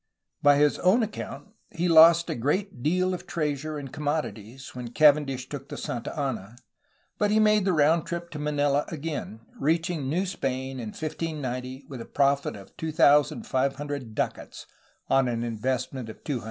[0.41, 4.87] By his own account ^ he ''lost a great deale of treasure and commodities" when
[4.93, 6.55] Cavendish took the Santa Ana,
[7.19, 12.01] but he made the round trip to Manila again, reaching New Spain in 1590 with
[12.01, 14.65] a profit of 2,500 ducats
[15.07, 16.39] on an investment of 200.